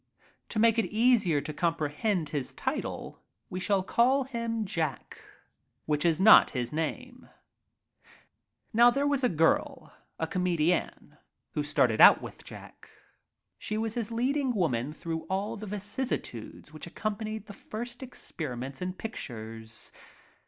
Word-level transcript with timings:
To 0.49 0.57
make 0.57 0.79
it 0.79 0.87
easier 0.87 1.41
to 1.41 1.53
com 1.53 1.75
A 1.75 1.77
BATTLE 1.77 1.85
ROYAL 1.85 1.89
51 1.91 2.25
prehend 2.25 2.29
his 2.29 2.53
title 2.53 3.21
we 3.51 3.59
shall 3.59 3.83
call 3.83 4.23
him 4.23 4.65
Jack— 4.65 5.21
which 5.85 6.05
is 6.05 6.19
not 6.19 6.49
his 6.57 6.73
name. 6.73 7.29
was 8.73 9.23
a 9.23 9.29
girl— 9.29 9.93
a 10.19 10.25
comedienne— 10.25 11.19
who 11.53 11.61
started 11.61 11.99
out^with 11.99 12.43
Jack. 12.43 12.89
She 13.59 13.77
was 13.77 13.93
his 13.93 14.09
leading 14.09 14.55
woman 14.55 14.91
through 14.91 15.27
all 15.29 15.55
the 15.55 15.67
vicissitudes 15.67 16.73
which 16.73 16.87
accompanied 16.87 17.45
the 17.45 17.95
experiments 18.01 18.81
in 18.81 18.93
pictures. 18.93 19.91